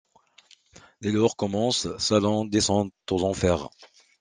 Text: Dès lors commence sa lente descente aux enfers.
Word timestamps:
Dès 1.01 1.11
lors 1.11 1.35
commence 1.35 1.95
sa 1.99 2.19
lente 2.19 2.49
descente 2.49 2.91
aux 3.11 3.23
enfers. 3.23 3.69